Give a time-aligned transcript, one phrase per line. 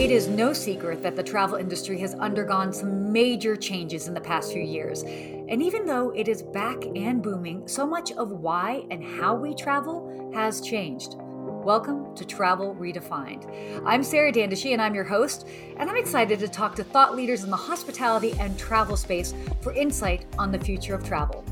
[0.00, 4.20] It is no secret that the travel industry has undergone some major changes in the
[4.22, 5.02] past few years.
[5.02, 9.54] And even though it is back and booming, so much of why and how we
[9.54, 11.16] travel has changed.
[11.18, 13.44] Welcome to Travel Redefined.
[13.84, 17.44] I'm Sarah Dandashy and I'm your host, and I'm excited to talk to thought leaders
[17.44, 21.44] in the hospitality and travel space for insight on the future of travel.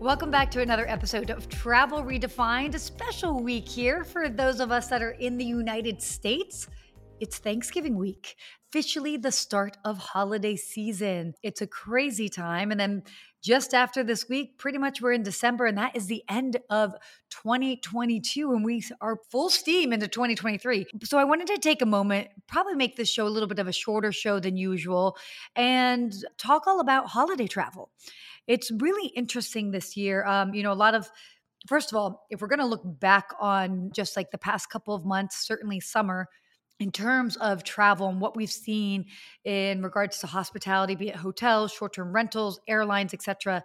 [0.00, 4.72] Welcome back to another episode of Travel Redefined, a special week here for those of
[4.72, 6.68] us that are in the United States.
[7.20, 8.36] It's Thanksgiving week,
[8.70, 11.34] officially the start of holiday season.
[11.42, 12.70] It's a crazy time.
[12.70, 13.02] And then
[13.42, 16.94] just after this week, pretty much we're in December, and that is the end of
[17.28, 20.86] 2022, and we are full steam into 2023.
[21.04, 23.68] So I wanted to take a moment, probably make this show a little bit of
[23.68, 25.18] a shorter show than usual,
[25.54, 27.90] and talk all about holiday travel
[28.46, 30.24] it's really interesting this year.
[30.24, 31.10] Um, you know, a lot of
[31.66, 34.94] first of all, if we're going to look back on just like the past couple
[34.94, 36.26] of months, certainly summer,
[36.78, 39.04] in terms of travel and what we've seen
[39.44, 43.62] in regards to hospitality, be it hotels, short term rentals, airlines, etc.,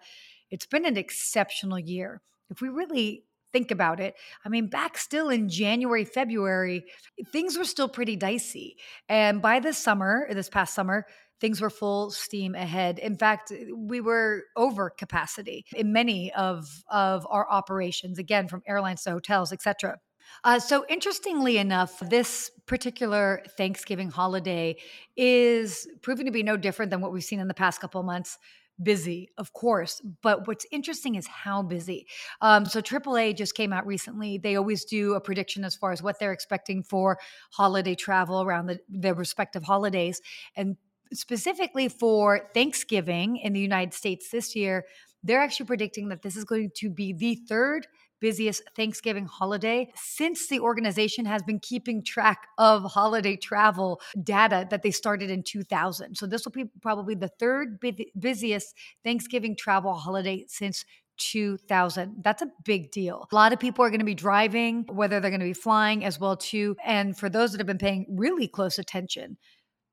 [0.51, 2.21] it's been an exceptional year.
[2.49, 6.83] If we really think about it, I mean, back still in January, February,
[7.31, 8.75] things were still pretty dicey.
[9.09, 11.07] And by this summer, this past summer,
[11.39, 12.99] things were full steam ahead.
[12.99, 19.03] In fact, we were over capacity in many of, of our operations, again, from airlines
[19.03, 19.97] to hotels, etc.
[20.43, 24.75] Uh, so, interestingly enough, this particular Thanksgiving holiday
[25.15, 28.37] is proving to be no different than what we've seen in the past couple months
[28.81, 30.01] busy, of course.
[30.21, 32.07] But what's interesting is how busy.
[32.41, 34.37] Um, so AAA just came out recently.
[34.37, 37.17] They always do a prediction as far as what they're expecting for
[37.51, 40.21] holiday travel around the, their respective holidays.
[40.55, 40.77] And
[41.13, 44.85] specifically for Thanksgiving in the United States this year,
[45.23, 47.87] they're actually predicting that this is going to be the third
[48.21, 54.83] busiest Thanksgiving holiday since the organization has been keeping track of holiday travel data that
[54.83, 56.15] they started in 2000.
[56.15, 57.79] So this will be probably the third
[58.17, 60.85] busiest Thanksgiving travel holiday since
[61.17, 65.21] 2000 that's a big deal a lot of people are going to be driving whether
[65.21, 68.05] they're going to be flying as well too and for those that have been paying
[68.09, 69.37] really close attention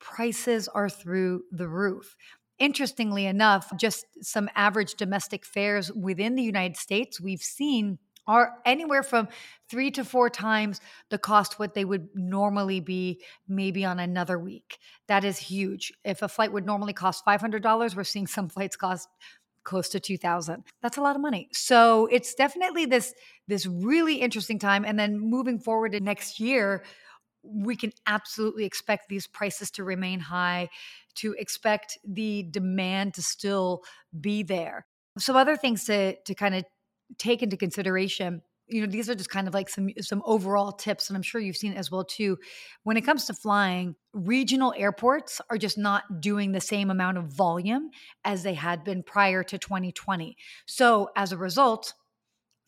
[0.03, 2.17] prices are through the roof.
[2.59, 9.03] Interestingly enough, just some average domestic fares within the United States we've seen are anywhere
[9.03, 9.27] from
[9.69, 10.81] three to four times
[11.11, 14.79] the cost what they would normally be maybe on another week.
[15.09, 15.93] That is huge.
[16.05, 19.09] If a flight would normally cost $500, we're seeing some flights cost
[19.65, 23.15] close to 2000 that's a lot of money so it's definitely this
[23.47, 26.83] this really interesting time and then moving forward to next year
[27.43, 30.69] we can absolutely expect these prices to remain high,
[31.17, 33.83] to expect the demand to still
[34.21, 34.87] be there.
[35.19, 36.65] Some other things to to kind of
[37.19, 41.09] take into consideration you know these are just kind of like some some overall tips
[41.09, 42.39] and i'm sure you've seen as well too
[42.85, 47.25] when it comes to flying regional airports are just not doing the same amount of
[47.25, 47.91] volume
[48.25, 50.37] as they had been prior to 2020
[50.67, 51.95] so as a result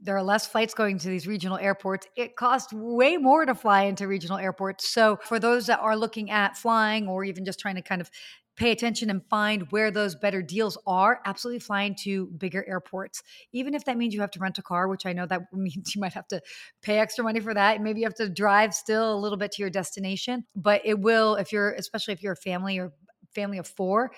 [0.00, 2.06] there are less flights going to these regional airports.
[2.16, 4.88] It costs way more to fly into regional airports.
[4.88, 8.10] So, for those that are looking at flying or even just trying to kind of
[8.56, 13.22] pay attention and find where those better deals are, absolutely flying to bigger airports.
[13.52, 15.94] Even if that means you have to rent a car, which I know that means
[15.94, 16.40] you might have to
[16.82, 17.80] pay extra money for that.
[17.80, 21.34] Maybe you have to drive still a little bit to your destination, but it will,
[21.34, 22.92] if you're, especially if you're a family or
[23.34, 24.12] family of four,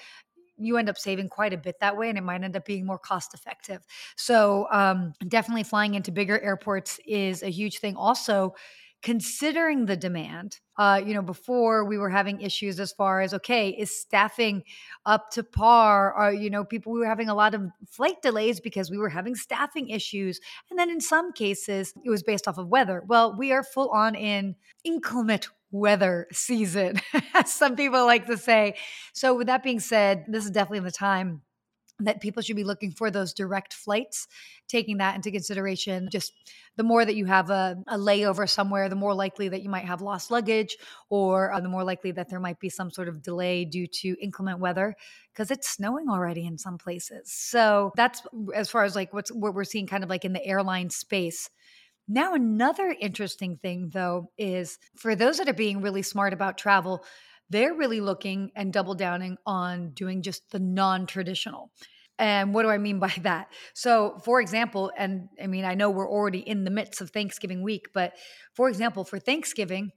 [0.58, 2.86] you end up saving quite a bit that way and it might end up being
[2.86, 3.84] more cost effective.
[4.16, 7.96] So um, definitely flying into bigger airports is a huge thing.
[7.96, 8.54] Also
[9.02, 13.68] considering the demand uh, you know before we were having issues as far as okay
[13.68, 14.62] is staffing
[15.04, 16.14] up to par?
[16.14, 19.08] Or you know people we were having a lot of flight delays because we were
[19.08, 20.40] having staffing issues
[20.70, 23.02] and then in some cases it was based off of weather.
[23.06, 27.00] Well we are full on in inclement weather season,
[27.34, 28.74] as some people like to say.
[29.12, 31.42] So, with that being said, this is definitely the time
[32.00, 34.28] that people should be looking for those direct flights,
[34.68, 36.08] taking that into consideration.
[36.10, 36.32] Just
[36.76, 39.86] the more that you have a, a layover somewhere, the more likely that you might
[39.86, 40.76] have lost luggage,
[41.08, 44.16] or uh, the more likely that there might be some sort of delay due to
[44.20, 44.94] inclement weather
[45.32, 47.32] because it's snowing already in some places.
[47.32, 48.20] So that's
[48.54, 51.48] as far as like what's what we're seeing kind of like in the airline space.
[52.08, 57.04] Now, another interesting thing, though, is for those that are being really smart about travel,
[57.50, 61.70] they're really looking and double downing on doing just the non traditional.
[62.18, 63.48] And what do I mean by that?
[63.74, 67.62] So, for example, and I mean, I know we're already in the midst of Thanksgiving
[67.62, 68.14] week, but
[68.54, 69.92] for example, for Thanksgiving,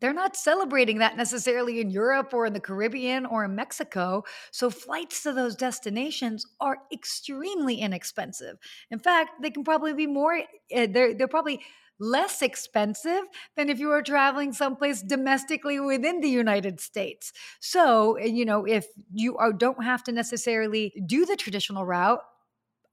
[0.00, 4.24] they're not celebrating that necessarily in Europe or in the Caribbean or in Mexico.
[4.50, 8.58] So flights to those destinations are extremely inexpensive.
[8.90, 11.60] In fact, they can probably be more, eh, they're, they're probably
[12.00, 13.20] less expensive
[13.56, 17.32] than if you were traveling someplace domestically within the United States.
[17.60, 22.20] So, you know, if you are, don't have to necessarily do the traditional route,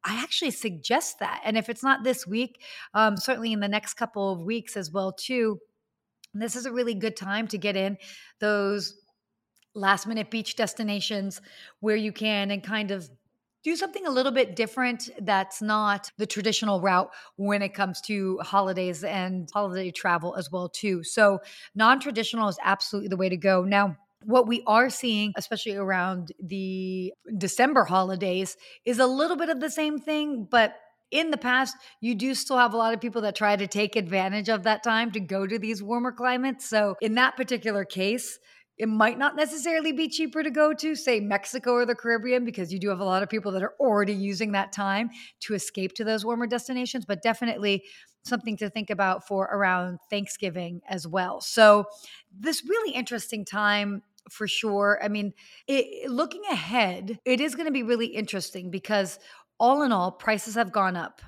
[0.04, 1.42] I actually suggest that.
[1.44, 2.62] And if it's not this week,
[2.94, 5.60] um, certainly in the next couple of weeks as well, too.
[6.40, 7.98] This is a really good time to get in
[8.40, 8.96] those
[9.74, 11.42] last minute beach destinations
[11.80, 13.10] where you can and kind of
[13.64, 18.38] do something a little bit different that's not the traditional route when it comes to
[18.42, 21.04] holidays and holiday travel as well too.
[21.04, 21.40] So
[21.76, 23.64] non-traditional is absolutely the way to go.
[23.64, 29.60] Now what we are seeing, especially around the December holidays, is a little bit of
[29.60, 30.76] the same thing, but
[31.12, 33.96] in the past, you do still have a lot of people that try to take
[33.96, 36.70] advantage of that time to go to these warmer climates.
[36.70, 38.40] So, in that particular case,
[38.78, 42.72] it might not necessarily be cheaper to go to, say, Mexico or the Caribbean, because
[42.72, 45.10] you do have a lot of people that are already using that time
[45.42, 47.84] to escape to those warmer destinations, but definitely
[48.24, 51.42] something to think about for around Thanksgiving as well.
[51.42, 51.86] So,
[52.38, 55.00] this really interesting time for sure.
[55.02, 55.34] I mean,
[55.68, 59.20] it, looking ahead, it is going to be really interesting because
[59.60, 61.22] all in all, prices have gone up,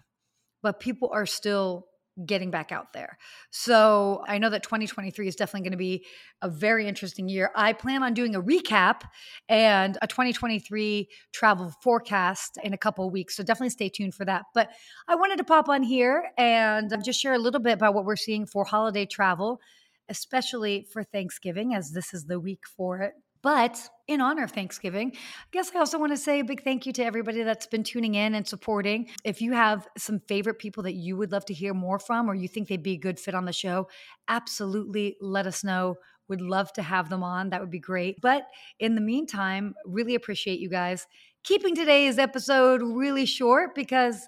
[0.62, 1.86] but people are still
[2.26, 3.18] getting back out there.
[3.52, 6.06] So I know that 2023 is definitely going to be
[6.42, 7.52] a very interesting year.
[7.56, 9.02] I plan on doing a recap
[9.48, 13.36] and a 2023 travel forecast in a couple weeks.
[13.36, 14.46] So definitely stay tuned for that.
[14.54, 14.70] But
[15.08, 18.06] I wanted to pop on here and um, just share a little bit about what
[18.06, 19.62] we're seeing for holiday travel,
[20.10, 23.14] especially for Thanksgiving, as this is the week for it.
[23.42, 26.86] But in honor of Thanksgiving, I guess I also want to say a big thank
[26.86, 29.08] you to everybody that's been tuning in and supporting.
[29.24, 32.36] If you have some favorite people that you would love to hear more from or
[32.36, 33.88] you think they'd be a good fit on the show,
[34.28, 35.96] absolutely let us know.
[36.28, 37.50] Would love to have them on.
[37.50, 38.22] That would be great.
[38.22, 38.44] But
[38.80, 41.08] in the meantime, really appreciate you guys
[41.44, 44.28] keeping today's episode really short because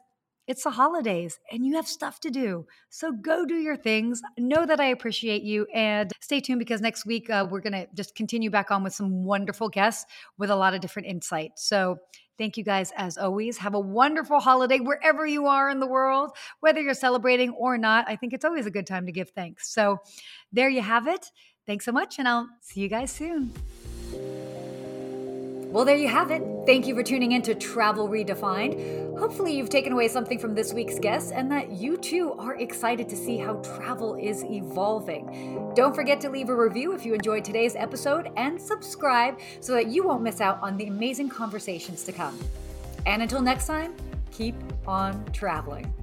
[0.51, 2.65] it's the holidays and you have stuff to do.
[2.89, 4.21] So go do your things.
[4.38, 7.88] Know that I appreciate you and stay tuned because next week uh, we're going to
[7.95, 10.06] just continue back on with some wonderful guests
[10.38, 11.63] with a lot of different insights.
[11.65, 12.00] So
[12.38, 13.57] thank you guys as always.
[13.59, 18.04] Have a wonderful holiday wherever you are in the world, whether you're celebrating or not.
[18.09, 19.74] I think it's always a good time to give thanks.
[19.74, 20.00] So
[20.51, 21.31] there you have it.
[21.65, 23.54] Thanks so much and I'll see you guys soon.
[25.71, 26.44] Well, there you have it.
[26.65, 29.18] Thank you for tuning in to Travel Redefined.
[29.18, 33.07] Hopefully, you've taken away something from this week's guest and that you too are excited
[33.07, 35.71] to see how travel is evolving.
[35.73, 39.88] Don't forget to leave a review if you enjoyed today's episode and subscribe so that
[39.88, 42.38] you won't miss out on the amazing conversations to come.
[43.06, 43.95] And until next time,
[44.31, 46.00] keep on traveling.